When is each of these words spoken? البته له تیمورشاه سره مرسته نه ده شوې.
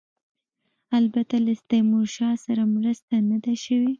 البته 0.97 1.35
له 1.45 1.53
تیمورشاه 1.69 2.35
سره 2.45 2.63
مرسته 2.75 3.15
نه 3.29 3.37
ده 3.43 3.53
شوې. 3.63 3.89